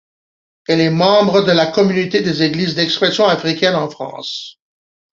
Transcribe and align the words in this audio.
Elle 0.67 0.79
est 0.79 0.89
membre 0.89 1.41
de 1.43 1.51
la 1.51 1.67
Communauté 1.67 2.21
des 2.21 2.41
Églises 2.41 2.73
d'expressions 2.73 3.27
africaines 3.27 3.75
en 3.75 3.87
France. 3.87 4.57